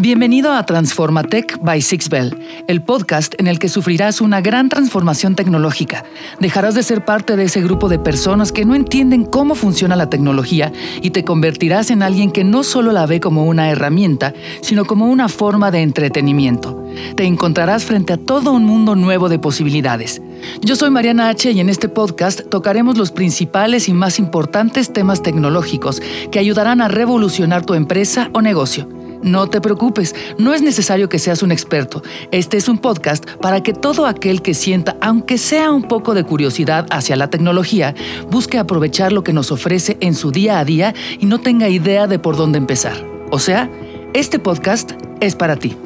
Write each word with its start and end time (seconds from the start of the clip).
Bienvenido 0.00 0.52
a 0.52 0.64
Transformatech 0.64 1.58
by 1.60 1.82
Sixbell, 1.82 2.38
el 2.68 2.82
podcast 2.82 3.34
en 3.38 3.48
el 3.48 3.58
que 3.58 3.68
sufrirás 3.68 4.20
una 4.20 4.40
gran 4.40 4.68
transformación 4.68 5.34
tecnológica. 5.34 6.04
Dejarás 6.38 6.76
de 6.76 6.84
ser 6.84 7.04
parte 7.04 7.34
de 7.34 7.42
ese 7.42 7.60
grupo 7.62 7.88
de 7.88 7.98
personas 7.98 8.52
que 8.52 8.64
no 8.64 8.76
entienden 8.76 9.24
cómo 9.24 9.56
funciona 9.56 9.96
la 9.96 10.08
tecnología 10.08 10.72
y 11.02 11.10
te 11.10 11.24
convertirás 11.24 11.90
en 11.90 12.04
alguien 12.04 12.30
que 12.30 12.44
no 12.44 12.62
solo 12.62 12.92
la 12.92 13.06
ve 13.06 13.18
como 13.18 13.44
una 13.46 13.70
herramienta, 13.70 14.34
sino 14.60 14.84
como 14.84 15.06
una 15.06 15.28
forma 15.28 15.72
de 15.72 15.82
entretenimiento. 15.82 16.80
Te 17.16 17.24
encontrarás 17.24 17.84
frente 17.84 18.12
a 18.12 18.18
todo 18.18 18.52
un 18.52 18.64
mundo 18.64 18.94
nuevo 18.94 19.28
de 19.28 19.40
posibilidades. 19.40 20.22
Yo 20.62 20.76
soy 20.76 20.90
Mariana 20.90 21.28
H. 21.28 21.50
y 21.50 21.58
en 21.58 21.68
este 21.68 21.88
podcast 21.88 22.42
tocaremos 22.48 22.96
los 22.96 23.10
principales 23.10 23.88
y 23.88 23.94
más 23.94 24.20
importantes 24.20 24.92
temas 24.92 25.22
tecnológicos 25.22 26.00
que 26.30 26.38
ayudarán 26.38 26.80
a 26.80 26.86
revolucionar 26.86 27.66
tu 27.66 27.74
empresa 27.74 28.30
o 28.32 28.42
negocio. 28.42 28.88
No 29.22 29.48
te 29.48 29.60
preocupes, 29.60 30.14
no 30.38 30.54
es 30.54 30.62
necesario 30.62 31.08
que 31.08 31.18
seas 31.18 31.42
un 31.42 31.50
experto. 31.50 32.02
Este 32.30 32.56
es 32.56 32.68
un 32.68 32.78
podcast 32.78 33.28
para 33.40 33.62
que 33.62 33.72
todo 33.72 34.06
aquel 34.06 34.42
que 34.42 34.54
sienta, 34.54 34.96
aunque 35.00 35.38
sea 35.38 35.72
un 35.72 35.82
poco 35.82 36.14
de 36.14 36.24
curiosidad 36.24 36.86
hacia 36.90 37.16
la 37.16 37.28
tecnología, 37.28 37.94
busque 38.30 38.58
aprovechar 38.58 39.12
lo 39.12 39.24
que 39.24 39.32
nos 39.32 39.50
ofrece 39.50 39.96
en 40.00 40.14
su 40.14 40.30
día 40.30 40.58
a 40.58 40.64
día 40.64 40.94
y 41.18 41.26
no 41.26 41.40
tenga 41.40 41.68
idea 41.68 42.06
de 42.06 42.18
por 42.18 42.36
dónde 42.36 42.58
empezar. 42.58 43.04
O 43.30 43.38
sea, 43.38 43.70
este 44.14 44.38
podcast 44.38 44.92
es 45.20 45.34
para 45.34 45.56
ti. 45.56 45.76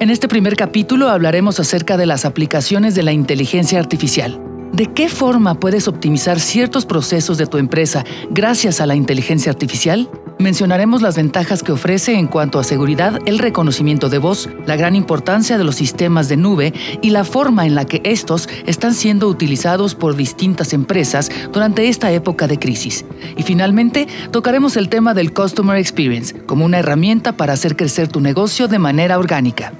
En 0.00 0.10
este 0.10 0.28
primer 0.28 0.56
capítulo 0.56 1.08
hablaremos 1.08 1.60
acerca 1.60 1.96
de 1.96 2.06
las 2.06 2.24
aplicaciones 2.24 2.94
de 2.94 3.04
la 3.04 3.12
inteligencia 3.12 3.78
artificial. 3.78 4.40
¿De 4.72 4.86
qué 4.86 5.08
forma 5.08 5.60
puedes 5.60 5.86
optimizar 5.86 6.40
ciertos 6.40 6.86
procesos 6.86 7.38
de 7.38 7.46
tu 7.46 7.58
empresa 7.58 8.04
gracias 8.30 8.80
a 8.80 8.86
la 8.86 8.96
inteligencia 8.96 9.52
artificial? 9.52 10.08
Mencionaremos 10.42 11.02
las 11.02 11.16
ventajas 11.16 11.62
que 11.62 11.70
ofrece 11.70 12.14
en 12.14 12.26
cuanto 12.26 12.58
a 12.58 12.64
seguridad 12.64 13.20
el 13.26 13.38
reconocimiento 13.38 14.08
de 14.08 14.18
voz, 14.18 14.48
la 14.66 14.74
gran 14.74 14.96
importancia 14.96 15.56
de 15.56 15.62
los 15.62 15.76
sistemas 15.76 16.28
de 16.28 16.36
nube 16.36 16.74
y 17.00 17.10
la 17.10 17.22
forma 17.22 17.64
en 17.64 17.76
la 17.76 17.84
que 17.84 18.00
estos 18.04 18.48
están 18.66 18.92
siendo 18.92 19.28
utilizados 19.28 19.94
por 19.94 20.16
distintas 20.16 20.72
empresas 20.72 21.30
durante 21.52 21.88
esta 21.88 22.10
época 22.10 22.48
de 22.48 22.58
crisis. 22.58 23.04
Y 23.36 23.44
finalmente, 23.44 24.08
tocaremos 24.32 24.76
el 24.76 24.88
tema 24.88 25.14
del 25.14 25.32
Customer 25.32 25.76
Experience 25.76 26.34
como 26.34 26.64
una 26.64 26.80
herramienta 26.80 27.36
para 27.36 27.52
hacer 27.52 27.76
crecer 27.76 28.08
tu 28.08 28.20
negocio 28.20 28.66
de 28.66 28.80
manera 28.80 29.20
orgánica. 29.20 29.72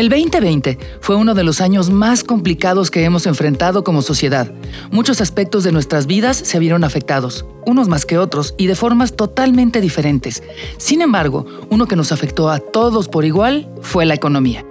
El 0.00 0.08
2020 0.08 0.78
fue 1.02 1.16
uno 1.16 1.34
de 1.34 1.44
los 1.44 1.60
años 1.60 1.90
más 1.90 2.24
complicados 2.24 2.90
que 2.90 3.04
hemos 3.04 3.26
enfrentado 3.26 3.84
como 3.84 4.00
sociedad. 4.00 4.50
Muchos 4.90 5.20
aspectos 5.20 5.62
de 5.62 5.72
nuestras 5.72 6.06
vidas 6.06 6.38
se 6.38 6.58
vieron 6.58 6.84
afectados, 6.84 7.44
unos 7.66 7.86
más 7.88 8.06
que 8.06 8.16
otros 8.16 8.54
y 8.56 8.66
de 8.66 8.76
formas 8.76 9.14
totalmente 9.14 9.82
diferentes. 9.82 10.42
Sin 10.78 11.02
embargo, 11.02 11.44
uno 11.68 11.86
que 11.86 11.96
nos 11.96 12.12
afectó 12.12 12.48
a 12.48 12.60
todos 12.60 13.08
por 13.08 13.26
igual 13.26 13.68
fue 13.82 14.06
la 14.06 14.14
economía. 14.14 14.64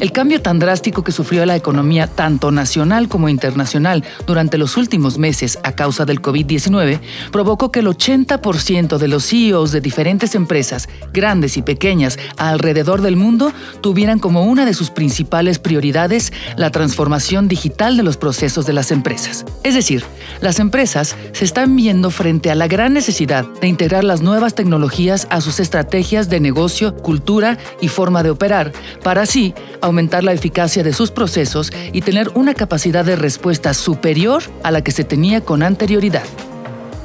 El 0.00 0.10
cambio 0.10 0.42
tan 0.42 0.58
drástico 0.58 1.04
que 1.04 1.12
sufrió 1.12 1.46
la 1.46 1.54
economía 1.54 2.08
tanto 2.08 2.50
nacional 2.50 3.08
como 3.08 3.28
internacional 3.28 4.02
durante 4.26 4.58
los 4.58 4.76
últimos 4.76 5.18
meses 5.18 5.58
a 5.62 5.72
causa 5.72 6.04
del 6.04 6.20
COVID-19 6.20 6.98
provocó 7.30 7.70
que 7.70 7.78
el 7.78 7.86
80% 7.86 8.98
de 8.98 9.08
los 9.08 9.28
CEOs 9.28 9.70
de 9.70 9.80
diferentes 9.80 10.34
empresas, 10.34 10.88
grandes 11.12 11.56
y 11.56 11.62
pequeñas, 11.62 12.18
alrededor 12.36 13.02
del 13.02 13.14
mundo 13.14 13.52
tuvieran 13.82 14.18
como 14.18 14.42
una 14.42 14.66
de 14.66 14.74
sus 14.74 14.90
principales 14.90 15.60
prioridades 15.60 16.32
la 16.56 16.70
transformación 16.70 17.46
digital 17.46 17.96
de 17.96 18.02
los 18.02 18.16
procesos 18.16 18.66
de 18.66 18.72
las 18.72 18.90
empresas. 18.90 19.44
Es 19.62 19.74
decir, 19.74 20.04
las 20.40 20.58
empresas 20.58 21.14
se 21.32 21.44
están 21.44 21.76
viendo 21.76 22.10
frente 22.10 22.50
a 22.50 22.56
la 22.56 22.66
gran 22.66 22.94
necesidad 22.94 23.46
de 23.60 23.68
integrar 23.68 24.02
las 24.02 24.22
nuevas 24.22 24.56
tecnologías 24.56 25.28
a 25.30 25.40
sus 25.40 25.60
estrategias 25.60 26.28
de 26.28 26.40
negocio, 26.40 26.96
cultura 26.96 27.58
y 27.80 27.86
forma 27.86 28.24
de 28.24 28.30
operar, 28.30 28.72
para 29.04 29.22
así 29.22 29.54
aumentar 29.84 30.24
la 30.24 30.32
eficacia 30.32 30.82
de 30.82 30.92
sus 30.92 31.10
procesos 31.10 31.72
y 31.92 32.00
tener 32.00 32.30
una 32.34 32.54
capacidad 32.54 33.04
de 33.04 33.16
respuesta 33.16 33.74
superior 33.74 34.42
a 34.62 34.70
la 34.70 34.82
que 34.82 34.92
se 34.92 35.04
tenía 35.04 35.40
con 35.42 35.62
anterioridad. 35.62 36.24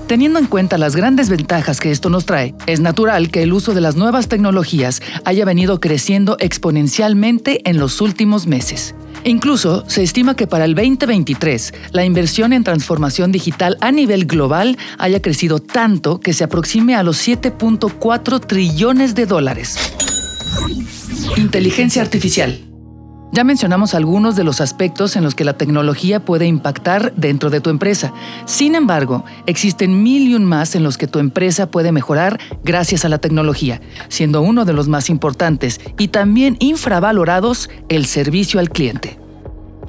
Teniendo 0.08 0.40
en 0.40 0.48
cuenta 0.48 0.80
las 0.80 0.96
grandes 0.96 1.30
ventajas 1.30 1.80
que 1.80 1.92
esto 1.92 2.10
nos 2.10 2.26
trae, 2.26 2.56
es 2.66 2.80
natural 2.80 3.30
que 3.30 3.44
el 3.44 3.54
uso 3.54 3.76
de 3.76 3.82
las 3.82 3.96
nuevas 3.96 4.28
tecnologías 4.28 5.04
haya 5.24 5.46
venido 5.46 5.80
creciendo 5.80 6.36
exponencialmente 6.40 7.70
en 7.70 7.78
los 7.78 8.02
últimos 8.02 8.48
meses. 8.48 8.96
Incluso 9.24 9.84
se 9.88 10.02
estima 10.02 10.36
que 10.36 10.48
para 10.48 10.66
el 10.66 10.74
2023 10.74 11.74
la 11.92 12.06
inversión 12.06 12.54
en 12.54 12.64
transformación 12.64 13.32
digital 13.32 13.78
a 13.82 13.92
nivel 13.92 14.26
global 14.26 14.80
haya 14.98 15.22
crecido 15.22 15.60
tanto 15.60 16.20
que 16.20 16.34
se 16.34 16.44
aproxime 16.44 16.96
a 16.96 17.04
los 17.04 17.28
7.4 17.28 18.40
trillones 18.40 19.14
de 19.14 19.28
dólares. 19.28 19.78
Inteligencia 21.38 22.02
artificial. 22.02 22.69
Ya 23.32 23.44
mencionamos 23.44 23.94
algunos 23.94 24.36
de 24.36 24.44
los 24.44 24.60
aspectos 24.60 25.16
en 25.16 25.24
los 25.24 25.36
que 25.36 25.44
la 25.44 25.54
tecnología 25.54 26.20
puede 26.20 26.48
impactar 26.48 27.14
dentro 27.16 27.52
de 27.52 27.62
tu 27.62 27.70
empresa. 27.70 28.12
Sin 28.46 28.74
embargo, 28.74 29.24
existen 29.46 30.02
mil 30.02 30.28
y 30.28 30.34
un 30.34 30.46
más 30.46 30.74
en 30.74 30.82
los 30.82 30.98
que 30.98 31.06
tu 31.06 31.20
empresa 31.20 31.70
puede 31.70 31.92
mejorar 31.92 32.40
gracias 32.64 33.06
a 33.06 33.10
la 33.10 33.20
tecnología, 33.20 33.82
siendo 34.08 34.42
uno 34.42 34.66
de 34.66 34.74
los 34.74 34.88
más 34.88 35.12
importantes 35.12 35.80
y 36.00 36.08
también 36.08 36.58
infravalorados 36.60 37.70
el 37.88 38.08
servicio 38.08 38.60
al 38.60 38.70
cliente. 38.70 39.19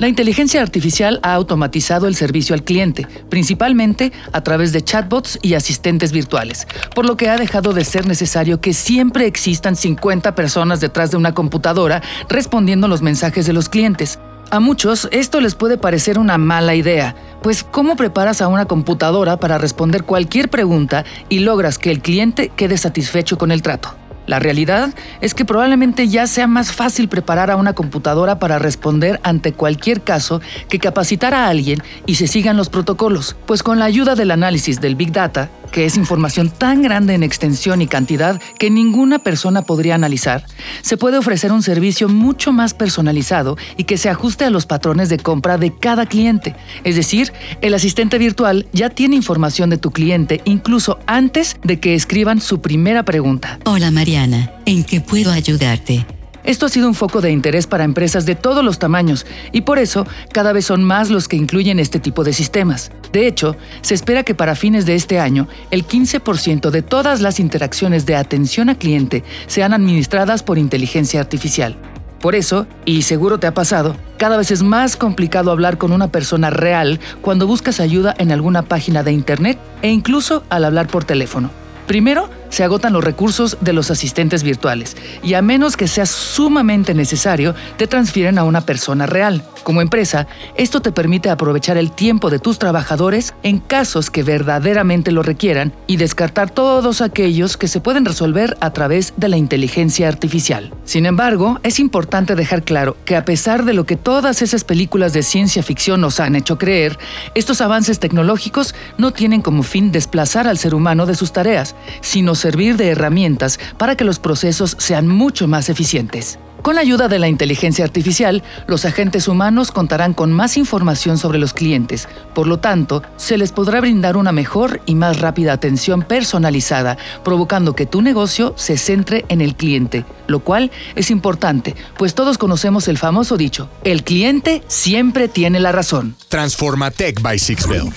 La 0.01 0.09
inteligencia 0.09 0.63
artificial 0.63 1.21
ha 1.23 1.35
automatizado 1.35 2.07
el 2.07 2.15
servicio 2.15 2.55
al 2.55 2.65
cliente, 2.65 3.07
principalmente 3.29 4.13
a 4.33 4.41
través 4.41 4.73
de 4.73 4.81
chatbots 4.81 5.39
y 5.43 5.53
asistentes 5.53 6.11
virtuales, 6.11 6.67
por 6.95 7.05
lo 7.05 7.19
que 7.19 7.29
ha 7.29 7.37
dejado 7.37 7.75
de 7.75 7.85
ser 7.85 8.07
necesario 8.07 8.63
que 8.63 8.73
siempre 8.73 9.27
existan 9.27 9.77
50 9.77 10.35
personas 10.35 10.81
detrás 10.81 11.11
de 11.11 11.19
una 11.19 11.35
computadora 11.35 12.01
respondiendo 12.31 12.89
los 12.89 13.03
mensajes 13.03 13.45
de 13.45 13.53
los 13.53 13.69
clientes. 13.69 14.19
A 14.51 14.59
muchos 14.59 15.07
esto 15.13 15.43
les 15.43 15.55
puede 15.55 15.77
parecer 15.77 16.19
una 16.19 16.39
mala 16.39 16.75
idea, 16.75 17.15
pues 17.43 17.63
¿cómo 17.63 17.95
preparas 17.95 18.41
a 18.41 18.49
una 18.49 18.65
computadora 18.65 19.37
para 19.37 19.59
responder 19.59 20.05
cualquier 20.05 20.49
pregunta 20.49 21.05
y 21.29 21.41
logras 21.41 21.77
que 21.77 21.91
el 21.91 22.01
cliente 22.01 22.51
quede 22.57 22.79
satisfecho 22.79 23.37
con 23.37 23.51
el 23.51 23.61
trato? 23.61 23.95
La 24.27 24.39
realidad 24.39 24.95
es 25.21 25.35
que 25.35 25.45
probablemente 25.45 26.09
ya 26.09 26.27
sea 26.27 26.47
más 26.47 26.73
fácil 26.73 27.09
preparar 27.09 27.51
a 27.51 27.57
una 27.57 27.73
computadora 27.73 28.39
para 28.39 28.59
responder 28.59 29.21
ante 29.23 29.53
cualquier 29.53 30.03
caso 30.03 30.41
que 30.69 30.79
capacitar 30.79 31.35
a 31.35 31.49
alguien 31.49 31.83
y 32.07 32.15
se 32.15 32.27
sigan 32.27 32.57
los 32.57 32.69
protocolos, 32.69 33.37
pues 33.47 33.63
con 33.63 33.79
la 33.79 33.87
ayuda 33.87 34.15
del 34.15 34.31
análisis 34.31 34.81
del 34.81 34.95
Big 34.95 35.13
Data, 35.13 35.51
que 35.71 35.85
es 35.85 35.97
información 35.97 36.51
tan 36.51 36.83
grande 36.83 37.15
en 37.15 37.23
extensión 37.23 37.83
y 37.83 37.87
cantidad 37.87 38.41
que 38.59 38.71
ninguna 38.71 39.19
persona 39.19 39.63
podría 39.63 39.95
analizar, 39.95 40.45
se 40.83 40.97
puede 40.97 41.19
ofrecer 41.19 41.53
un 41.53 41.63
servicio 41.63 42.09
mucho 42.09 42.53
más 42.53 42.75
personalizado 42.75 43.57
y 43.77 43.85
que 43.85 43.97
se 43.97 44.09
ajuste 44.09 44.45
a 44.45 44.51
los 44.51 44.67
patrones 44.67 45.09
de 45.09 45.19
compra 45.19 45.59
de 45.59 45.75
cada 45.75 46.07
cliente. 46.07 46.55
Es 46.85 46.97
decir, 46.97 47.33
el 47.61 47.75
asistente 47.75 48.19
virtual 48.19 48.67
ya 48.73 48.91
tiene 48.91 49.17
información 49.17 49.71
de 49.71 49.79
tu 49.79 49.91
cliente 49.91 50.41
incluso 50.45 50.99
antes 51.07 51.57
de 51.63 51.81
que 51.81 51.95
escriban 51.95 52.41
su 52.41 52.61
primera 52.61 53.05
pregunta. 53.05 53.59
Hola 53.65 53.91
Mariana, 53.91 54.53
¿en 54.67 54.85
qué 54.85 55.01
puedo 55.01 55.33
ayudarte? 55.33 56.07
Esto 56.45 56.67
ha 56.67 56.69
sido 56.69 56.89
un 56.89 56.95
foco 56.95 57.21
de 57.21 57.31
interés 57.31 57.67
para 57.67 57.85
empresas 57.85 58.27
de 58.27 58.35
todos 58.35 58.65
los 58.65 58.79
tamaños 58.79 59.27
y 59.53 59.63
por 59.63 59.79
eso 59.79 60.07
cada 60.33 60.53
vez 60.53 60.67
son 60.67 60.83
más 60.83 61.11
los 61.11 61.29
que 61.29 61.37
incluyen 61.37 61.79
este 61.79 62.01
tipo 62.01 62.25
de 62.25 62.33
sistemas. 62.33 62.91
De 63.13 63.27
hecho, 63.27 63.57
se 63.83 63.95
espera 63.95 64.23
que 64.23 64.35
para 64.35 64.55
fines 64.55 64.87
de 64.87 64.95
este 64.95 65.21
año 65.21 65.49
el 65.71 65.87
15% 65.87 66.71
de 66.71 66.83
todas 66.83 67.21
las 67.21 67.41
interacciones 67.41 68.07
de 68.07 68.17
atención 68.17 68.69
a 68.69 68.75
cliente 68.75 69.25
sean 69.47 69.73
administradas 69.73 70.43
por 70.43 70.59
inteligencia 70.59 71.21
artificial. 71.21 71.77
Por 72.21 72.35
eso, 72.35 72.67
y 72.85 73.03
seguro 73.03 73.39
te 73.39 73.47
ha 73.47 73.55
pasado, 73.55 73.97
cada 74.19 74.37
vez 74.37 74.51
es 74.51 74.63
más 74.63 74.97
complicado 74.97 75.51
hablar 75.51 75.79
con 75.79 75.91
una 75.91 76.09
persona 76.09 76.51
real 76.51 77.01
cuando 77.23 77.47
buscas 77.47 77.81
ayuda 77.81 78.15
en 78.19 78.31
alguna 78.31 78.63
página 78.63 79.03
de 79.03 79.13
Internet 79.13 79.59
e 79.81 79.89
incluso 79.89 80.45
al 80.51 80.67
hablar 80.67 80.87
por 80.87 81.05
teléfono. 81.05 81.51
Primero, 81.87 82.29
se 82.51 82.63
agotan 82.63 82.93
los 82.93 83.03
recursos 83.03 83.57
de 83.61 83.73
los 83.73 83.91
asistentes 83.91 84.43
virtuales 84.43 84.97
y 85.23 85.35
a 85.35 85.43
menos 85.43 85.77
que 85.77 85.89
sea 85.89 86.07
sumamente 86.07 86.95
necesario, 86.95 87.55
te 87.77 87.87
transfieren 87.87 88.39
a 88.39 88.45
una 88.45 88.61
persona 88.61 89.07
real. 89.07 89.43
Como 89.63 89.83
empresa, 89.83 90.27
esto 90.57 90.81
te 90.81 90.93
permite 90.93 91.31
aprovechar 91.31 91.77
el 91.77 91.93
tiempo 91.93 92.31
de 92.31 92.39
tus 92.39 92.59
trabajadores 92.59 93.35
en 93.43 93.59
casos 93.59 94.11
que 94.11 94.23
verdaderamente 94.23 95.13
lo 95.13 95.23
requieran 95.23 95.73
y 95.87 95.97
descartar 95.97 96.51
todos 96.51 97.01
aquellos 97.01 97.57
que 97.57 97.69
se 97.69 97.81
pueden 97.81 98.05
resolver 98.05 98.57
a 98.61 98.73
través 98.73 99.13
de 99.17 99.29
la 99.29 99.37
inteligencia 99.37 100.09
artificial. 100.09 100.73
Sin 100.85 101.07
embargo, 101.07 101.61
es 101.63 101.79
importante 101.79 102.35
dejar 102.35 102.63
claro 102.63 102.97
que 103.05 103.17
a 103.17 103.25
pesar 103.25 103.65
de 103.65 103.75
lo 103.75 103.85
que 103.85 103.97
todas 103.97 104.43
esas 104.43 104.65
películas 104.65 105.13
de 105.13 105.23
ciencia 105.23 105.63
ficción 105.63 106.01
nos 106.01 106.21
han 106.21 106.37
hecho 106.37 106.59
creer, 106.59 106.99
estos 107.35 107.61
avances 107.61 108.01
tecnológicos 108.01 108.75
no 108.99 109.13
tienen 109.13 109.43
como 109.43 109.63
fin 109.63 109.93
desplazar 109.93 110.49
al 110.49 110.59
ser 110.59 110.75
humano 110.75 111.07
de 111.07 111.15
sus 111.15 111.33
tareas, 111.33 111.75
sino 112.01 112.35
servir 112.41 112.77
de 112.77 112.89
herramientas 112.89 113.61
para 113.79 113.97
que 113.97 114.05
los 114.05 114.19
procesos 114.19 114.77
sean 114.79 115.07
mucho 115.07 115.47
más 115.47 115.69
eficientes. 115.69 116.39
Con 116.63 116.75
la 116.75 116.83
ayuda 116.83 117.09
de 117.09 117.19
la 117.19 117.29
inteligencia 117.29 117.85
artificial, 117.85 118.43
los 118.67 118.85
agentes 118.85 119.29
humanos 119.29 119.73
contarán 119.73 120.13
con 120.13 120.31
más 120.31 120.59
información 120.59 121.17
sobre 121.17 121.39
los 121.39 121.55
clientes, 121.55 122.07
por 122.35 122.47
lo 122.47 122.59
tanto, 122.59 123.03
se 123.17 123.39
les 123.39 123.51
podrá 123.51 123.81
brindar 123.81 124.17
una 124.17 124.31
mejor 124.31 124.83
y 124.85 124.95
más 124.95 125.21
rápida 125.21 125.55
atención 125.55 126.03
personalizada, 126.03 126.99
provocando 127.25 127.75
que 127.75 127.87
tu 127.87 128.03
negocio 128.03 128.53
se 128.57 128.77
centre 128.77 129.25
en 129.29 129.41
el 129.41 129.57
cliente, 129.57 130.05
lo 130.27 130.41
cual 130.41 130.71
es 130.97 131.11
importante, 131.11 131.75
pues 131.97 132.15
todos 132.15 132.37
conocemos 132.37 132.89
el 132.89 132.99
famoso 132.99 133.39
dicho, 133.39 133.71
el 133.83 134.05
cliente 134.05 134.63
siempre 134.69 135.29
tiene 135.29 135.61
la 135.61 135.73
razón. 135.73 136.15
Transforma 136.29 136.91
Tech 136.91 137.23
by 137.23 137.39
Sixbell. 137.39 137.89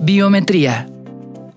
Biometría. 0.00 0.88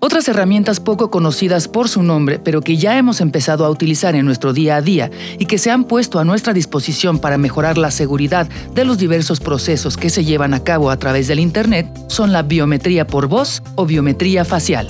Otras 0.04 0.26
herramientas 0.26 0.80
poco 0.80 1.12
conocidas 1.12 1.68
por 1.68 1.88
su 1.88 2.02
nombre, 2.02 2.40
pero 2.40 2.60
que 2.60 2.76
ya 2.76 2.98
hemos 2.98 3.20
empezado 3.20 3.64
a 3.64 3.70
utilizar 3.70 4.16
en 4.16 4.26
nuestro 4.26 4.52
día 4.52 4.74
a 4.74 4.82
día 4.82 5.12
y 5.38 5.46
que 5.46 5.58
se 5.58 5.70
han 5.70 5.84
puesto 5.84 6.18
a 6.18 6.24
nuestra 6.24 6.52
disposición 6.52 7.20
para 7.20 7.38
mejorar 7.38 7.78
la 7.78 7.92
seguridad 7.92 8.48
de 8.74 8.84
los 8.84 8.98
diversos 8.98 9.38
procesos 9.38 9.96
que 9.96 10.10
se 10.10 10.24
llevan 10.24 10.54
a 10.54 10.64
cabo 10.64 10.90
a 10.90 10.96
través 10.96 11.28
del 11.28 11.38
Internet, 11.38 11.86
son 12.08 12.32
la 12.32 12.42
biometría 12.42 13.06
por 13.06 13.28
voz 13.28 13.62
o 13.76 13.86
biometría 13.86 14.44
facial. 14.44 14.88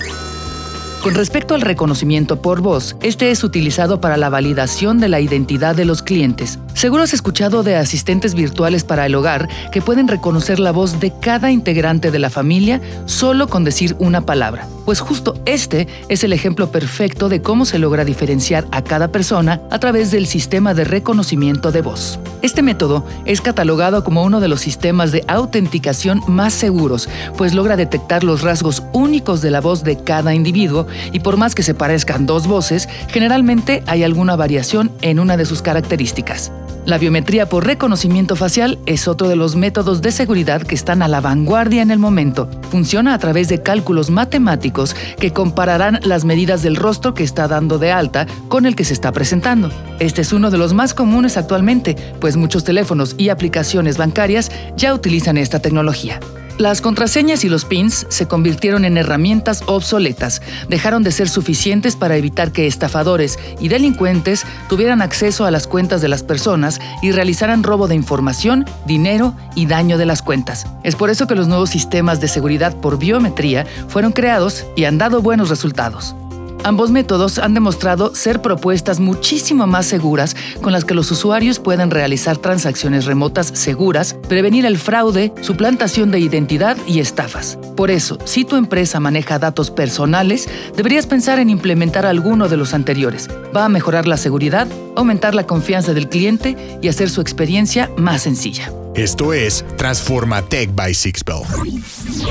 Con 1.03 1.15
respecto 1.15 1.53
al 1.53 1.59
reconocimiento 1.59 2.41
por 2.41 2.61
voz, 2.61 2.95
este 3.01 3.29
es 3.29 3.43
utilizado 3.43 3.99
para 3.99 4.15
la 4.15 4.29
validación 4.29 5.01
de 5.01 5.09
la 5.09 5.19
identidad 5.19 5.75
de 5.75 5.83
los 5.83 6.01
clientes. 6.01 6.59
Seguro 6.75 7.03
has 7.03 7.13
escuchado 7.13 7.61
de 7.61 7.75
asistentes 7.75 8.35
virtuales 8.35 8.85
para 8.85 9.05
el 9.05 9.15
hogar 9.15 9.49
que 9.73 9.81
pueden 9.81 10.07
reconocer 10.07 10.59
la 10.59 10.71
voz 10.71 11.01
de 11.01 11.11
cada 11.19 11.51
integrante 11.51 12.09
de 12.09 12.19
la 12.19 12.29
familia 12.29 12.81
solo 13.05 13.49
con 13.49 13.65
decir 13.65 13.97
una 13.99 14.21
palabra. 14.21 14.65
Pues 14.85 15.01
justo 15.01 15.35
este 15.45 15.87
es 16.09 16.23
el 16.23 16.33
ejemplo 16.33 16.71
perfecto 16.71 17.29
de 17.29 17.41
cómo 17.41 17.65
se 17.65 17.79
logra 17.79 18.05
diferenciar 18.05 18.65
a 18.71 18.81
cada 18.81 19.09
persona 19.09 19.61
a 19.71 19.79
través 19.79 20.11
del 20.11 20.25
sistema 20.25 20.73
de 20.73 20.83
reconocimiento 20.83 21.71
de 21.71 21.81
voz. 21.81 22.19
Este 22.41 22.61
método 22.61 23.05
es 23.25 23.39
catalogado 23.39 24.03
como 24.03 24.23
uno 24.23 24.41
de 24.41 24.49
los 24.49 24.59
sistemas 24.59 25.11
de 25.13 25.23
autenticación 25.27 26.21
más 26.27 26.53
seguros, 26.53 27.07
pues 27.37 27.53
logra 27.53 27.77
detectar 27.77 28.23
los 28.25 28.41
rasgos 28.41 28.83
únicos 28.91 29.41
de 29.41 29.51
la 29.51 29.61
voz 29.61 29.83
de 29.83 30.03
cada 30.03 30.33
individuo 30.33 30.85
y 31.11 31.19
por 31.19 31.37
más 31.37 31.55
que 31.55 31.63
se 31.63 31.73
parezcan 31.73 32.25
dos 32.25 32.47
voces, 32.47 32.87
generalmente 33.09 33.83
hay 33.87 34.03
alguna 34.03 34.35
variación 34.35 34.91
en 35.01 35.19
una 35.19 35.37
de 35.37 35.45
sus 35.45 35.61
características. 35.61 36.51
La 36.85 36.97
biometría 36.97 37.47
por 37.47 37.65
reconocimiento 37.65 38.35
facial 38.35 38.77
es 38.85 39.07
otro 39.07 39.29
de 39.29 39.37
los 39.37 39.55
métodos 39.55 40.01
de 40.01 40.11
seguridad 40.11 40.61
que 40.63 40.75
están 40.75 41.01
a 41.01 41.07
la 41.07 41.21
vanguardia 41.21 41.81
en 41.81 41.91
el 41.91 41.99
momento. 41.99 42.49
Funciona 42.71 43.13
a 43.13 43.19
través 43.19 43.47
de 43.47 43.61
cálculos 43.61 44.09
matemáticos 44.09 44.93
que 45.17 45.31
compararán 45.31 46.01
las 46.03 46.25
medidas 46.25 46.61
del 46.61 46.75
rostro 46.75 47.13
que 47.13 47.23
está 47.23 47.47
dando 47.47 47.79
de 47.79 47.93
alta 47.93 48.27
con 48.49 48.65
el 48.65 48.75
que 48.75 48.83
se 48.83 48.93
está 48.93 49.13
presentando. 49.13 49.71
Este 49.99 50.21
es 50.21 50.33
uno 50.33 50.51
de 50.51 50.57
los 50.57 50.73
más 50.73 50.93
comunes 50.93 51.37
actualmente, 51.37 51.95
pues 52.19 52.35
muchos 52.35 52.65
teléfonos 52.65 53.15
y 53.17 53.29
aplicaciones 53.29 53.97
bancarias 53.97 54.51
ya 54.75 54.93
utilizan 54.93 55.37
esta 55.37 55.59
tecnología. 55.59 56.19
Las 56.59 56.81
contraseñas 56.81 57.43
y 57.43 57.49
los 57.49 57.65
pins 57.65 58.05
se 58.09 58.27
convirtieron 58.27 58.85
en 58.85 58.97
herramientas 58.97 59.63
obsoletas, 59.65 60.41
dejaron 60.69 61.03
de 61.03 61.11
ser 61.11 61.27
suficientes 61.27 61.95
para 61.95 62.15
evitar 62.15 62.51
que 62.51 62.67
estafadores 62.67 63.39
y 63.59 63.69
delincuentes 63.69 64.45
tuvieran 64.69 65.01
acceso 65.01 65.45
a 65.45 65.51
las 65.51 65.65
cuentas 65.65 66.01
de 66.01 66.09
las 66.09 66.21
personas 66.21 66.79
y 67.01 67.11
realizaran 67.11 67.63
robo 67.63 67.87
de 67.87 67.95
información, 67.95 68.65
dinero 68.85 69.35
y 69.55 69.65
daño 69.65 69.97
de 69.97 70.05
las 70.05 70.21
cuentas. 70.21 70.67
Es 70.83 70.95
por 70.95 71.09
eso 71.09 71.25
que 71.25 71.35
los 71.35 71.47
nuevos 71.47 71.71
sistemas 71.71 72.21
de 72.21 72.27
seguridad 72.27 72.75
por 72.75 72.99
biometría 72.99 73.65
fueron 73.87 74.11
creados 74.11 74.65
y 74.75 74.85
han 74.85 74.99
dado 74.99 75.21
buenos 75.21 75.49
resultados. 75.49 76.15
Ambos 76.63 76.91
métodos 76.91 77.39
han 77.39 77.53
demostrado 77.53 78.15
ser 78.15 78.41
propuestas 78.41 79.01
muchísimo 79.01 79.67
más 79.67 79.85
seguras 79.85 80.35
con 80.61 80.71
las 80.71 80.85
que 80.85 80.93
los 80.93 81.11
usuarios 81.11 81.59
pueden 81.59 81.91
realizar 81.91 82.37
transacciones 82.37 83.05
remotas 83.05 83.47
seguras, 83.47 84.15
prevenir 84.29 84.65
el 84.65 84.77
fraude, 84.77 85.33
suplantación 85.41 86.09
de 86.09 86.19
identidad 86.19 86.77
y 86.87 86.99
estafas. 86.99 87.57
Por 87.75 87.91
eso, 87.91 88.17
si 88.23 88.45
tu 88.45 88.55
empresa 88.55 89.01
maneja 89.01 89.39
datos 89.39 89.71
personales, 89.71 90.47
deberías 90.75 91.05
pensar 91.05 91.39
en 91.39 91.49
implementar 91.49 92.05
alguno 92.05 92.47
de 92.47 92.55
los 92.55 92.73
anteriores. 92.73 93.27
Va 93.55 93.65
a 93.65 93.69
mejorar 93.69 94.07
la 94.07 94.15
seguridad, 94.15 94.67
aumentar 94.95 95.35
la 95.35 95.45
confianza 95.45 95.93
del 95.93 96.07
cliente 96.07 96.79
y 96.81 96.87
hacer 96.87 97.09
su 97.09 97.19
experiencia 97.19 97.91
más 97.97 98.21
sencilla. 98.21 98.71
Esto 98.95 99.33
es 99.33 99.65
Transforma 99.75 100.43
Tech 100.43 100.73
by 100.73 100.93
Sixbell. 100.93 101.41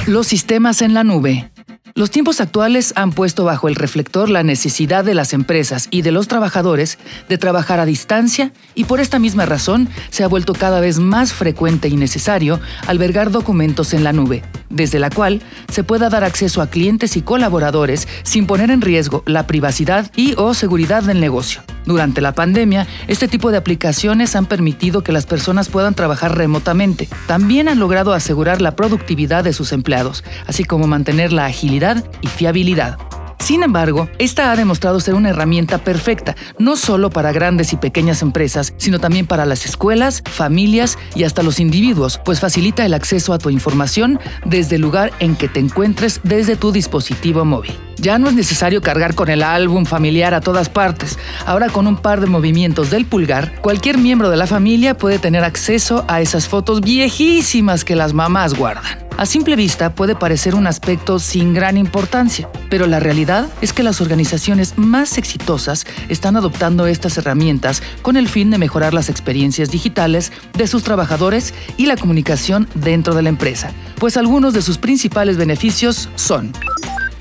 Los 0.07 0.29
sistemas 0.29 0.81
en 0.81 0.95
la 0.95 1.05
nube. 1.05 1.52
Los 1.95 2.11
tiempos 2.11 2.41
actuales 2.41 2.95
han 2.97 3.13
puesto 3.13 3.45
bajo 3.45 3.69
el 3.69 3.75
reflector 3.75 4.31
la 4.31 4.43
necesidad 4.43 5.05
de 5.05 5.15
las 5.15 5.35
empresas 5.35 5.89
y 5.91 6.01
de 6.01 6.11
los 6.11 6.27
trabajadores 6.27 6.99
de 7.29 7.37
trabajar 7.37 7.81
a 7.81 7.85
distancia 7.85 8.51
y 8.75 8.85
por 8.85 8.99
esta 8.99 9.19
misma 9.19 9.45
razón 9.45 9.91
se 10.09 10.25
ha 10.25 10.29
vuelto 10.29 10.55
cada 10.55 10.81
vez 10.81 10.99
más 10.99 11.35
frecuente 11.35 11.89
y 11.89 11.97
necesario 11.97 12.61
albergar 12.87 13.31
documentos 13.31 13.93
en 13.93 14.05
la 14.05 14.15
nube, 14.15 14.43
desde 14.71 14.99
la 14.99 15.11
cual 15.11 15.43
se 15.71 15.85
pueda 15.85 16.09
dar 16.09 16.25
acceso 16.25 16.63
a 16.63 16.71
clientes 16.71 17.15
y 17.19 17.23
colaboradores 17.23 18.09
sin 18.23 18.47
poner 18.47 18.71
en 18.71 18.81
riesgo 18.81 19.23
la 19.27 19.47
privacidad 19.47 20.11
y 20.17 20.35
o 20.39 20.55
seguridad 20.55 21.03
del 21.03 21.21
negocio. 21.21 21.63
Durante 21.85 22.21
la 22.21 22.33
pandemia, 22.33 22.87
este 23.09 23.29
tipo 23.29 23.51
de 23.51 23.57
aplicaciones 23.57 24.37
han 24.37 24.47
permitido 24.47 25.03
que 25.03 25.13
las 25.13 25.27
personas 25.27 25.69
puedan 25.69 25.95
trabajar 25.95 26.37
remotamente. 26.37 27.09
También 27.27 27.69
han 27.69 27.79
logrado 27.79 28.13
asegurar 28.13 28.63
la 28.63 28.77
productividad 28.77 29.45
de 29.45 29.53
sus 29.53 29.73
empleados, 29.73 30.25
así 30.47 30.65
como 30.65 30.87
mantener 30.87 31.33
la 31.33 31.47
agilidad 31.47 32.05
y 32.21 32.29
fiabilidad. 32.29 32.99
Sin 33.43 33.65
embargo, 33.65 34.09
esta 34.19 34.53
ha 34.53 34.57
demostrado 34.57 35.01
ser 35.01 35.15
una 35.15 35.31
herramienta 35.31 35.79
perfecta, 35.79 36.37
no 36.61 36.77
solo 36.77 37.11
para 37.11 37.33
grandes 37.33 37.73
y 37.73 37.77
pequeñas 37.77 38.23
empresas, 38.23 38.73
sino 38.77 39.01
también 39.01 39.27
para 39.27 39.47
las 39.47 39.67
escuelas, 39.67 40.23
familias 40.25 40.97
y 41.17 41.25
hasta 41.25 41.43
los 41.43 41.59
individuos, 41.59 42.21
pues 42.25 42.39
facilita 42.39 42.87
el 42.87 42.95
acceso 42.95 43.33
a 43.33 43.39
tu 43.39 43.51
información 43.51 44.21
desde 44.45 44.77
el 44.77 44.83
lugar 44.83 45.11
en 45.19 45.35
que 45.35 45.49
te 45.49 45.59
encuentres 45.59 46.21
desde 46.23 46.55
tu 46.55 46.71
dispositivo 46.71 47.45
móvil. 47.45 47.92
Ya 48.03 48.19
no 48.19 48.29
es 48.29 48.35
necesario 48.35 48.83
cargar 48.83 49.15
con 49.15 49.29
el 49.29 49.45
álbum 49.45 49.87
familiar 49.87 50.35
a 50.35 50.41
todas 50.41 50.69
partes. 50.69 51.21
Ahora 51.47 51.69
con 51.69 51.87
un 51.87 51.97
par 51.97 52.21
de 52.21 52.27
movimientos 52.27 52.91
del 52.91 53.07
pulgar, 53.07 53.55
cualquier 53.61 53.97
miembro 53.97 54.29
de 54.29 54.37
la 54.37 54.49
familia 54.49 54.99
puede 54.99 55.21
tener 55.21 55.45
acceso 55.45 56.05
a 56.09 56.21
esas 56.21 56.49
fotos 56.49 56.81
viejísimas 56.81 57.85
que 57.85 57.95
las 57.95 58.13
mamás 58.13 58.55
guardan. 58.55 58.99
A 59.19 59.25
simple 59.25 59.55
vista 59.55 59.95
puede 59.95 60.17
parecer 60.17 60.57
un 60.57 60.67
aspecto 60.67 61.21
sin 61.21 61.55
gran 61.55 61.77
importancia, 61.77 62.49
pero 62.69 62.89
la 62.89 62.99
realidad 62.99 63.49
es 63.61 63.73
que 63.73 63.85
las 63.85 64.01
organizaciones 64.01 64.77
más 64.77 65.17
exitosas 65.17 65.87
están 66.09 66.37
adoptando 66.37 66.89
estas 66.89 67.19
herramientas 67.19 67.85
con 68.03 68.17
el 68.17 68.29
fin 68.29 68.51
de 68.51 68.59
mejorar 68.59 68.95
las 68.95 69.11
experiencias 69.11 69.71
digitales 69.71 70.33
de 70.55 70.67
sus 70.67 70.83
trabajadores 70.83 71.55
y 71.77 71.87
la 71.87 71.97
comunicación 71.97 72.69
dentro 72.75 73.15
de 73.15 73.23
la 73.23 73.29
empresa, 73.29 73.71
pues 74.01 74.17
algunos 74.17 74.55
de 74.55 74.63
sus 74.63 74.79
principales 74.79 75.37
beneficios 75.37 76.09
son 76.17 76.51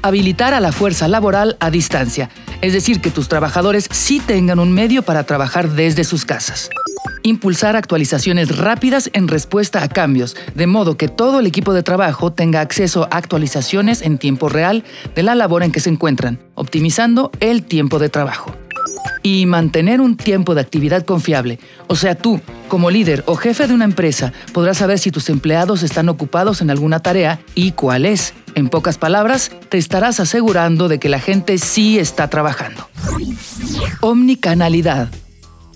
habilitar 0.01 0.53
a 0.53 0.59
la 0.59 0.71
fuerza 0.71 1.07
laboral 1.07 1.57
a 1.59 1.69
distancia, 1.71 2.30
es 2.62 2.74
decir, 2.74 3.01
que 3.01 3.12
tus 3.12 3.27
trabajadores 3.27 3.88
sí 3.92 4.19
tengan 4.19 4.59
un 4.59 4.71
medio 4.71 5.01
para 5.03 5.24
trabajar 5.24 5.69
desde 5.69 6.04
sus 6.04 6.26
casas. 6.26 6.69
Impulsar 7.23 7.76
actualizaciones 7.76 8.57
rápidas 8.57 9.09
en 9.14 9.28
respuesta 9.28 9.83
a 9.83 9.90
cambios, 9.90 10.35
de 10.56 10.68
modo 10.68 10.97
que 10.97 11.07
todo 11.07 11.40
el 11.40 11.47
equipo 11.47 11.73
de 11.73 11.83
trabajo 11.83 12.31
tenga 12.31 12.61
acceso 12.61 13.07
a 13.11 13.18
actualizaciones 13.18 14.02
en 14.02 14.18
tiempo 14.18 14.49
real 14.49 14.83
de 15.16 15.23
la 15.23 15.35
labor 15.35 15.64
en 15.64 15.71
que 15.71 15.80
se 15.80 15.90
encuentran, 15.90 16.40
optimizando 16.56 17.31
el 17.40 17.64
tiempo 17.64 17.99
de 17.99 18.09
trabajo. 18.09 18.56
Y 19.23 19.45
mantener 19.45 20.02
un 20.02 20.18
tiempo 20.18 20.56
de 20.56 20.61
actividad 20.61 21.06
confiable, 21.06 21.59
o 21.88 21.95
sea, 21.95 22.16
tú, 22.16 22.42
como 22.68 22.90
líder 22.90 23.23
o 23.28 23.35
jefe 23.35 23.68
de 23.68 23.73
una 23.73 23.85
empresa, 23.85 24.33
podrás 24.54 24.78
saber 24.78 24.97
si 24.97 25.11
tus 25.11 25.30
empleados 25.30 25.83
están 25.83 26.09
ocupados 26.09 26.61
en 26.61 26.71
alguna 26.71 27.02
tarea 27.02 27.40
y 27.54 27.71
cuál 27.73 28.06
es. 28.06 28.33
En 28.56 28.69
pocas 28.69 28.97
palabras, 28.97 29.52
te 29.69 29.78
estarás 29.78 30.19
asegurando 30.19 30.88
de 30.88 31.00
que 31.00 31.09
la 31.09 31.19
gente 31.19 31.57
sí 31.57 32.00
está 32.00 32.30
trabajando. 32.30 32.88
Omnicanalidad. 34.02 35.09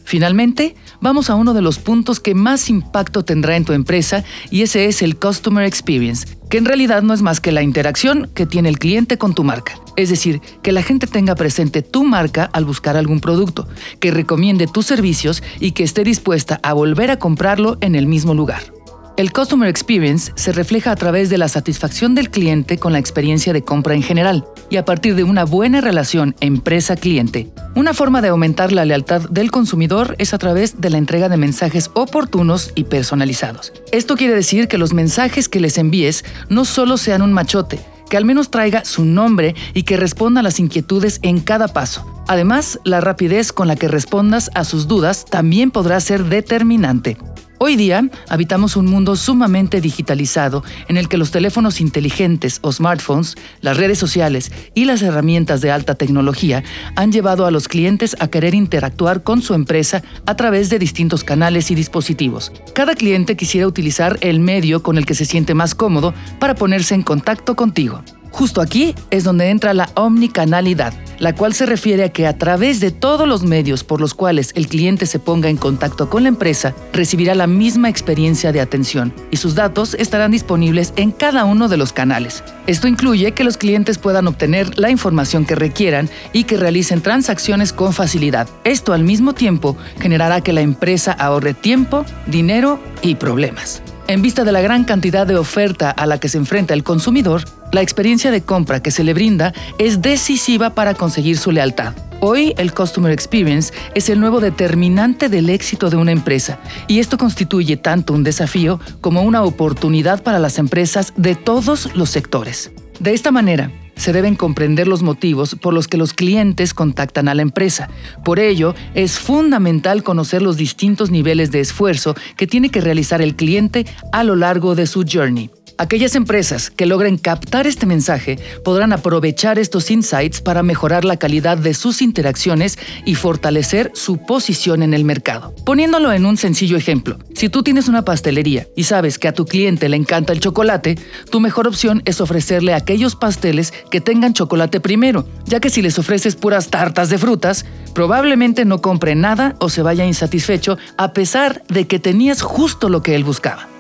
Finalmente, 0.06 0.76
vamos 1.02 1.32
a 1.32 1.36
uno 1.36 1.56
de 1.56 1.64
los 1.64 1.80
puntos 1.80 2.20
que 2.20 2.36
más 2.36 2.70
impacto 2.70 3.26
tendrá 3.26 3.58
en 3.58 3.66
tu 3.66 3.74
empresa 3.74 4.24
y 4.52 4.62
ese 4.62 4.86
es 4.86 5.02
el 5.02 5.18
Customer 5.18 5.66
Experience, 5.66 6.28
que 6.48 6.60
en 6.60 6.66
realidad 6.66 7.02
no 7.02 7.14
es 7.14 7.24
más 7.24 7.42
que 7.42 7.52
la 7.52 7.64
interacción 7.64 8.30
que 8.36 8.46
tiene 8.46 8.70
el 8.70 8.78
cliente 8.78 9.18
con 9.18 9.34
tu 9.34 9.44
marca. 9.44 9.80
Es 9.96 10.10
decir, 10.10 10.42
que 10.62 10.72
la 10.72 10.84
gente 10.84 11.08
tenga 11.08 11.34
presente 11.34 11.82
tu 11.82 12.04
marca 12.04 12.50
al 12.54 12.66
buscar 12.66 12.98
algún 12.98 13.20
producto, 13.20 13.68
que 14.00 14.12
recomiende 14.12 14.68
tus 14.68 14.86
servicios 14.86 15.42
y 15.60 15.72
que 15.72 15.84
esté 15.84 16.04
dispuesta 16.04 16.60
a 16.62 16.74
volver 16.74 17.10
a 17.10 17.18
comprarlo 17.18 17.78
en 17.82 17.96
el 17.96 18.06
mismo 18.06 18.36
lugar. 18.36 18.75
El 19.18 19.32
Customer 19.32 19.70
Experience 19.70 20.34
se 20.36 20.52
refleja 20.52 20.92
a 20.92 20.96
través 20.98 21.30
de 21.30 21.38
la 21.38 21.48
satisfacción 21.48 22.16
del 22.16 22.30
cliente 22.30 22.78
con 22.78 22.92
la 22.92 23.00
experiencia 23.00 23.54
de 23.54 23.64
compra 23.64 23.96
en 23.96 24.04
general 24.04 24.46
y 24.70 24.76
a 24.76 24.84
partir 24.84 25.16
de 25.16 25.24
una 25.24 25.46
buena 25.46 25.80
relación 25.80 26.36
empresa-cliente. 26.42 27.50
Una 27.76 27.94
forma 27.94 28.22
de 28.22 28.28
aumentar 28.28 28.74
la 28.74 28.84
lealtad 28.84 29.22
del 29.30 29.52
consumidor 29.52 30.18
es 30.20 30.34
a 30.34 30.38
través 30.38 30.82
de 30.82 30.90
la 30.90 30.98
entrega 30.98 31.30
de 31.30 31.38
mensajes 31.38 31.92
oportunos 31.94 32.74
y 32.76 32.84
personalizados. 32.84 33.72
Esto 33.94 34.18
quiere 34.18 34.36
decir 34.36 34.68
que 34.68 34.78
los 34.78 34.92
mensajes 34.92 35.48
que 35.48 35.62
les 35.62 35.78
envíes 35.78 36.26
no 36.50 36.66
solo 36.66 36.98
sean 36.98 37.22
un 37.22 37.32
machote, 37.32 37.80
que 38.10 38.18
al 38.18 38.26
menos 38.26 38.52
traiga 38.52 38.84
su 38.84 39.06
nombre 39.06 39.56
y 39.74 39.84
que 39.84 39.96
responda 39.96 40.42
a 40.42 40.44
las 40.44 40.60
inquietudes 40.60 41.20
en 41.22 41.40
cada 41.40 41.70
paso. 41.70 42.06
Además, 42.28 42.82
la 42.84 43.00
rapidez 43.00 43.54
con 43.54 43.70
la 43.70 43.78
que 43.78 43.88
respondas 43.88 44.52
a 44.56 44.66
sus 44.66 44.90
dudas 44.90 45.24
también 45.24 45.72
podrá 45.72 46.02
ser 46.02 46.26
determinante. 46.26 47.18
Hoy 47.58 47.78
día 47.78 48.10
habitamos 48.28 48.76
un 48.76 48.86
mundo 48.86 49.16
sumamente 49.16 49.80
digitalizado 49.80 50.64
en 50.90 50.98
el 50.98 51.08
que 51.08 51.18
los 51.18 51.32
teléfonos 51.32 51.80
inteligentes 51.80 52.60
o 52.62 52.72
smartphones, 52.72 53.36
las 53.62 53.78
redes 53.78 53.98
sociales 53.98 54.52
y 54.74 54.86
las 54.86 55.02
herramientas 55.02 55.62
de 55.62 55.72
alta 55.72 55.96
tecnología 55.96 56.64
han 56.98 57.14
llevado 57.14 57.46
a 57.46 57.52
los 57.52 57.70
clientes 57.70 58.18
a 58.20 58.28
querer 58.28 58.56
interactuar 58.56 59.24
con 59.24 59.42
su 59.42 59.54
empresa 59.54 60.04
a 60.26 60.36
través 60.36 60.70
de 60.70 60.80
distintos 60.80 61.24
canales 61.24 61.72
y 61.72 61.76
dispositivos. 61.76 62.52
Cada 62.74 62.94
cliente 62.94 63.38
quisiera 63.38 63.68
utilizar 63.68 64.18
el 64.20 64.42
medio 64.42 64.84
con 64.84 64.98
el 64.98 65.06
que 65.06 65.16
se 65.16 65.26
siente 65.26 65.54
más 65.54 65.76
cómodo 65.76 66.14
para 66.40 66.56
ponerse 66.56 66.94
en 66.94 67.04
contacto 67.04 67.56
contigo. 67.56 68.04
Justo 68.36 68.60
aquí 68.60 68.94
es 69.12 69.24
donde 69.24 69.50
entra 69.50 69.74
la 69.74 69.90
omnicanalidad, 69.96 70.94
la 71.20 71.34
cual 71.34 71.54
se 71.54 71.66
refiere 71.66 72.04
a 72.04 72.10
que 72.10 72.28
a 72.28 72.38
través 72.38 72.82
de 72.82 72.92
todos 72.92 73.30
los 73.30 73.44
medios 73.44 73.86
por 73.86 74.02
los 74.02 74.14
cuales 74.14 74.52
el 74.56 74.68
cliente 74.68 75.06
se 75.06 75.20
ponga 75.20 75.48
en 75.48 75.56
contacto 75.56 76.10
con 76.10 76.24
la 76.24 76.28
empresa, 76.28 76.76
recibirá 76.92 77.34
la 77.34 77.48
misma 77.48 77.88
experiencia 77.88 78.52
de 78.52 78.60
atención 78.60 79.14
y 79.32 79.38
sus 79.38 79.56
datos 79.56 79.94
estarán 79.94 80.32
disponibles 80.32 80.92
en 80.98 81.12
cada 81.12 81.46
uno 81.46 81.70
de 81.70 81.78
los 81.78 81.94
canales. 81.94 82.44
Esto 82.68 82.90
incluye 82.90 83.32
que 83.32 83.46
los 83.46 83.56
clientes 83.56 83.98
puedan 84.00 84.28
obtener 84.28 84.78
la 84.78 84.90
información 84.90 85.46
que 85.46 85.56
requieran 85.56 86.10
y 86.34 86.44
que 86.44 86.58
realicen 86.58 87.00
transacciones 87.00 87.72
con 87.72 87.94
facilidad. 87.94 88.50
Esto 88.66 88.92
al 88.92 89.06
mismo 89.06 89.32
tiempo 89.32 89.78
generará 90.02 90.42
que 90.42 90.52
la 90.52 90.60
empresa 90.60 91.14
ahorre 91.14 91.54
tiempo, 91.54 92.04
dinero 92.28 92.82
y 93.02 93.16
problemas. 93.16 93.82
En 94.08 94.22
vista 94.22 94.44
de 94.44 94.52
la 94.52 94.62
gran 94.62 94.84
cantidad 94.84 95.26
de 95.26 95.36
oferta 95.36 95.90
a 95.90 96.06
la 96.06 96.20
que 96.20 96.30
se 96.30 96.38
enfrenta 96.38 96.76
el 96.76 96.84
consumidor, 96.84 97.46
la 97.72 97.82
experiencia 97.82 98.32
de 98.32 98.42
compra 98.42 98.82
que 98.82 98.92
se 98.92 99.04
le 99.04 99.14
brinda 99.14 99.54
es 99.78 100.02
decisiva 100.02 100.72
para 100.76 100.94
conseguir 100.94 101.38
su 101.38 101.52
lealtad. 101.52 101.94
Hoy 102.22 102.54
el 102.58 102.74
Customer 102.74 103.12
Experience 103.12 103.74
es 103.94 104.10
el 104.10 104.20
nuevo 104.20 104.40
determinante 104.40 105.30
del 105.30 105.50
éxito 105.50 105.90
de 105.90 105.98
una 105.98 106.12
empresa 106.12 106.60
y 106.88 107.00
esto 107.00 107.18
constituye 107.18 107.78
tanto 107.78 108.14
un 108.14 108.24
desafío 108.24 108.80
como 109.02 109.22
una 109.22 109.44
oportunidad 109.44 110.24
para 110.24 110.40
las 110.40 110.58
empresas 110.58 111.14
de 111.18 111.36
todos 111.36 111.96
los 111.96 112.10
sectores. 112.10 112.72
De 113.00 113.14
esta 113.14 113.32
manera, 113.32 113.72
se 113.96 114.14
deben 114.14 114.36
comprender 114.36 114.88
los 114.88 115.04
motivos 115.04 115.56
por 115.56 115.74
los 115.74 115.88
que 115.88 115.98
los 115.98 116.14
clientes 116.14 116.74
contactan 116.74 117.28
a 117.28 117.36
la 117.36 117.42
empresa. 117.42 117.90
Por 118.24 118.40
ello, 118.40 118.76
es 118.94 119.20
fundamental 119.20 120.04
conocer 120.04 120.42
los 120.42 120.58
distintos 120.58 121.12
niveles 121.12 121.52
de 121.52 121.62
esfuerzo 121.62 122.16
que 122.36 122.48
tiene 122.48 122.70
que 122.70 122.82
realizar 122.82 123.22
el 123.22 123.36
cliente 123.36 123.86
a 124.12 124.24
lo 124.24 124.36
largo 124.36 124.76
de 124.76 124.88
su 124.88 125.06
journey. 125.10 125.50
Aquellas 125.78 126.16
empresas 126.16 126.70
que 126.70 126.86
logren 126.86 127.18
captar 127.18 127.68
este 127.68 127.86
mensaje 127.86 128.40
podrán 128.64 128.94
aprovechar 128.94 129.60
estos 129.60 129.92
insights 129.92 130.40
para 130.40 130.64
mejorar 130.64 131.04
la 131.04 131.18
calidad 131.18 131.58
de 131.58 131.74
sus 131.74 132.02
interacciones 132.02 132.80
y 133.04 133.16
fortalecer 133.16 133.92
su 133.94 134.18
posición 134.18 134.84
en 134.84 134.94
el 134.94 135.04
mercado. 135.04 135.54
Poniéndolo 135.66 136.14
en 136.14 136.26
un 136.26 136.38
sencillo 136.38 136.78
ejemplo, 136.78 137.20
si 137.34 137.50
tú 137.50 137.62
tienes 137.62 137.90
una 137.90 138.06
pastelería 138.06 138.68
y 138.78 138.86
sabes 138.86 139.20
que 139.20 139.28
a 139.28 139.34
tu 139.34 139.46
cliente 139.46 139.90
le 139.90 139.98
encanta 139.98 140.32
el 140.32 140.40
chocolate, 140.40 140.98
tu 141.30 141.42
mejor 141.42 141.68
opción 141.68 142.02
es 142.06 142.22
ofrecerle 142.22 142.74
aquellos 142.74 143.18
pasteles 143.18 143.74
que 143.92 144.00
tengan 144.00 144.34
chocolate 144.34 144.80
primero, 144.80 145.28
ya 145.46 145.60
que 145.60 145.70
si 145.70 145.82
les 145.82 146.00
ofreces 146.00 146.38
puras 146.38 146.70
tartas 146.70 147.10
de 147.10 147.18
frutas, 147.18 147.66
probablemente 147.94 148.64
no 148.64 148.80
compre 148.80 149.14
nada 149.16 149.58
o 149.60 149.68
se 149.68 149.82
vaya 149.82 150.06
insatisfecho 150.06 150.78
a 150.98 151.12
pesar 151.12 151.64
de 151.68 151.86
que 151.86 152.00
tenías 152.00 152.42
justo 152.42 152.88
lo 152.88 153.04
que 153.04 153.16
él 153.16 153.26
buscaba. 153.26 153.75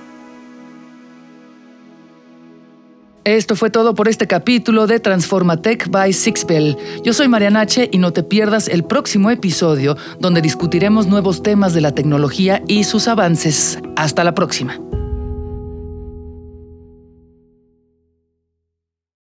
Esto 3.25 3.55
fue 3.55 3.71
todo 3.71 3.95
por 3.95 4.07
este 4.07 4.27
capítulo 4.27 4.85
de 4.85 4.99
Transformatech 4.99 5.89
by 5.89 6.13
Sixbell. 6.13 6.77
Yo 7.03 7.11
soy 7.11 7.27
Mariana 7.27 7.61
H. 7.61 7.89
y 7.91 7.97
no 7.97 8.13
te 8.13 8.21
pierdas 8.21 8.67
el 8.67 8.83
próximo 8.83 9.31
episodio 9.31 9.97
donde 10.19 10.43
discutiremos 10.43 11.07
nuevos 11.07 11.41
temas 11.41 11.73
de 11.73 11.81
la 11.81 11.91
tecnología 11.91 12.61
y 12.67 12.83
sus 12.83 13.07
avances. 13.07 13.79
Hasta 13.95 14.23
la 14.23 14.35
próxima. 14.35 14.79